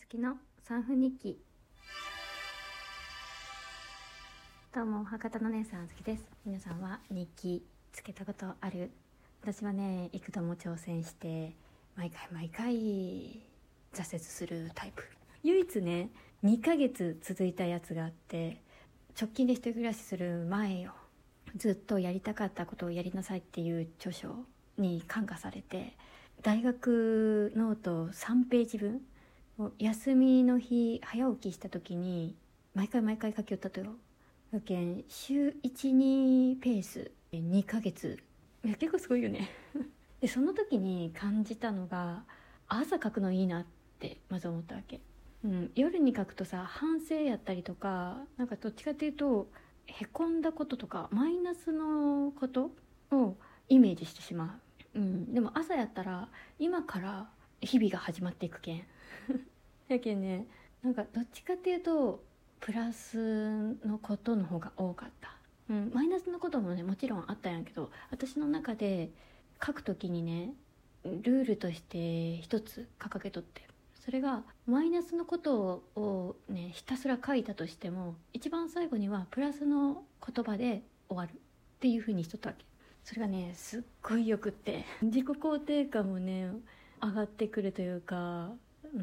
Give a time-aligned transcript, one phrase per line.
[0.00, 1.38] つきの3分日記
[4.74, 6.22] どうも博多の姉さんあつきです。
[6.46, 8.90] 皆さんは日記つけたことある？
[9.42, 11.54] 私はね幾度も挑戦して
[11.96, 13.42] 毎回毎回
[13.92, 15.04] 挫折するタイプ。
[15.42, 16.08] 唯一ね
[16.44, 18.62] 2ヶ月続いたやつがあって
[19.20, 20.92] 直近で一人暮らしする前よ
[21.56, 24.34] ずっとやりたかったことをやりなさいっていう著書
[24.78, 25.94] に感化されて
[26.42, 29.02] 大学ノート3ページ分
[29.78, 32.34] 休みの日早起きした時に
[32.74, 33.92] 毎回毎回書き寄ったとよ。
[34.52, 38.18] だけん週12ペース2ヶ月。
[38.64, 39.48] いや結構すごいよね。
[40.20, 42.24] でその時に感じたのが
[42.68, 43.66] 朝書くのいいなっ
[43.98, 45.00] てまず思ったわけ、
[45.44, 49.50] うん、夜に書くとさ反省やったりとかなんかどっちかっていうと
[49.86, 52.70] へこんだこととかマイナスのこと
[53.10, 53.36] を
[53.68, 54.60] イメージしてしま
[54.94, 55.00] う。
[55.00, 57.30] うんでも朝やったら今から
[57.60, 58.84] 日々が始まっていくけん
[59.94, 60.46] やけんね
[60.82, 62.22] なんかどっちかっていうと
[62.60, 65.30] プラスのことの方が多かった、
[65.70, 69.10] うん、マイナスのこともねもちろんあったんやけど私の中で
[69.64, 70.52] 書く時にね
[71.04, 73.70] ルールとして一つ掲げとって。
[74.04, 81.32] それがマイナスのことをねひたすら書いたとしても一番最後にはプラスの言葉で終わるっ
[81.80, 82.64] ていうふうにしとったわけ。
[83.04, 84.86] それがねすっごいよくって。
[85.02, 86.50] 自己肯定感もね
[87.02, 88.52] 上がってくるというか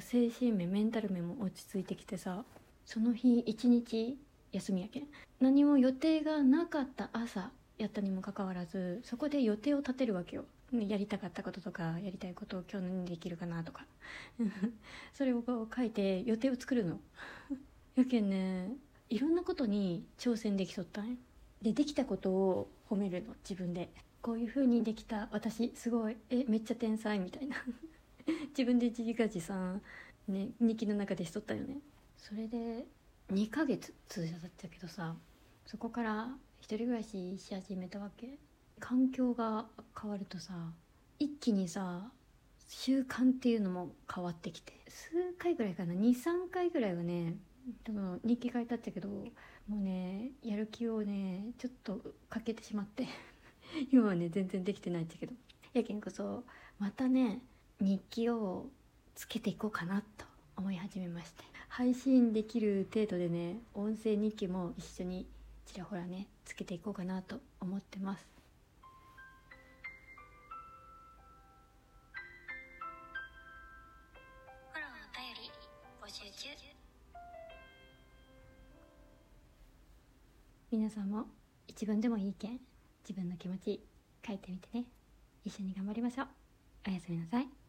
[0.00, 2.44] 精神面メンタル面も落ち着いてきてさ
[2.84, 4.18] その日一日
[4.52, 5.06] 休みやけん。
[5.40, 10.44] 何も予定がなかった朝やったにもかかわらずそこで予定を立てるわけよ。
[10.72, 13.86] やりたかったこととかやりたいことを今日何できるかなとか。
[15.14, 15.42] それを
[15.74, 17.00] 書いて予定を作るの。
[17.96, 18.72] やけんね
[19.08, 21.16] いろんなことに挑戦できとったんや。
[21.62, 23.88] でできたことを褒めるの自分で。
[24.22, 26.16] こういう風にできた私すごい。
[26.28, 27.56] えめっちゃ天才みたいな。
[28.50, 29.80] 自分で自画自賛
[30.28, 31.78] ね日記の中でしとったよね。
[32.16, 32.84] それで
[33.32, 35.14] 2ヶ月通常だったけどさ
[35.66, 36.28] そこから
[36.60, 38.38] 一人暮らしし始めたわけ。
[38.78, 39.66] 環境が
[40.00, 40.54] 変わるとさ
[41.18, 42.10] 一気にさ
[42.66, 44.72] 習慣っていうのも変わってきて。
[44.88, 45.94] 数回ぐらいかな。
[45.94, 47.34] 23回ぐらいはね
[47.84, 49.30] 多分日記書いたっちゃけども
[49.70, 53.06] うねやる気をねちょっとかけてしまって。
[53.92, 55.32] 今はね全然できてないっちゃけど。
[55.72, 56.44] やけんこそ
[56.78, 57.42] またね
[57.80, 58.66] 日記を
[59.14, 60.24] つけていこうかなと
[60.56, 61.44] 思い始めまして。
[61.68, 65.26] 配信できる程度でね音声日記も一緒に
[65.64, 68.26] ちらほらねつけていこうかなと思ってます。
[80.72, 81.24] 皆さんも
[81.66, 82.60] 一文でもいいけん
[83.02, 83.80] 自分の気持ち
[84.26, 84.84] 書いてみてね。
[85.44, 86.28] 一緒に頑張りましょう。
[86.88, 87.59] おやすみなさい。